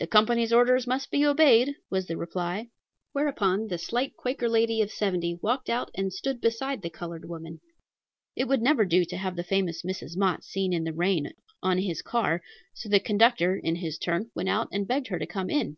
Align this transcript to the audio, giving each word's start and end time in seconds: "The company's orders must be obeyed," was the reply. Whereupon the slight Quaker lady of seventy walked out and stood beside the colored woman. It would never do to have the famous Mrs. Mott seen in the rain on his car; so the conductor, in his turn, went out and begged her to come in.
"The 0.00 0.06
company's 0.06 0.50
orders 0.50 0.86
must 0.86 1.10
be 1.10 1.26
obeyed," 1.26 1.74
was 1.90 2.06
the 2.06 2.16
reply. 2.16 2.68
Whereupon 3.12 3.66
the 3.66 3.76
slight 3.76 4.16
Quaker 4.16 4.48
lady 4.48 4.80
of 4.80 4.90
seventy 4.90 5.36
walked 5.42 5.68
out 5.68 5.90
and 5.94 6.10
stood 6.10 6.40
beside 6.40 6.80
the 6.80 6.88
colored 6.88 7.28
woman. 7.28 7.60
It 8.34 8.48
would 8.48 8.62
never 8.62 8.86
do 8.86 9.04
to 9.04 9.16
have 9.18 9.36
the 9.36 9.44
famous 9.44 9.82
Mrs. 9.82 10.16
Mott 10.16 10.42
seen 10.42 10.72
in 10.72 10.84
the 10.84 10.94
rain 10.94 11.30
on 11.62 11.76
his 11.76 12.00
car; 12.00 12.40
so 12.72 12.88
the 12.88 12.98
conductor, 12.98 13.54
in 13.62 13.76
his 13.76 13.98
turn, 13.98 14.30
went 14.34 14.48
out 14.48 14.68
and 14.72 14.88
begged 14.88 15.08
her 15.08 15.18
to 15.18 15.26
come 15.26 15.50
in. 15.50 15.76